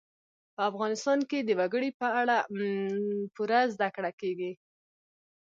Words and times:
په 0.55 0.61
افغانستان 0.69 1.19
کې 1.29 1.39
د 1.41 1.49
وګړي 1.59 1.89
په 1.99 2.07
اړه 2.21 2.37
پوره 3.35 3.59
زده 3.73 3.87
کړه 3.95 4.11
کېږي. 4.19 4.51